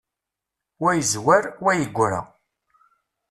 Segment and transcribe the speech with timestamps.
[0.81, 2.21] Wa yezwar, wa yegra.